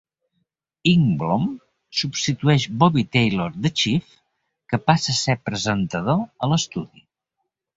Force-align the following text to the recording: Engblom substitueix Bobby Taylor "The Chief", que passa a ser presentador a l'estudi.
Engblom 0.91 1.43
substitueix 1.99 2.65
Bobby 2.85 3.03
Taylor 3.17 3.47
"The 3.67 3.73
Chief", 3.83 4.17
que 4.73 4.81
passa 4.89 5.15
a 5.17 5.21
ser 5.21 5.37
presentador 5.51 6.21
a 6.25 6.51
l'estudi. 6.55 7.07